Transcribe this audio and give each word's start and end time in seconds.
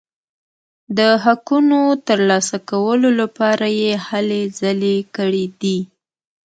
د 0.97 0.99
حقونو 1.23 1.79
ترلاسه 2.07 2.57
کولو 2.71 3.09
لپاره 3.21 3.65
یې 3.81 3.91
هلې 4.07 4.43
ځلې 4.59 4.97
کړي 5.15 5.45
دي. 5.61 5.79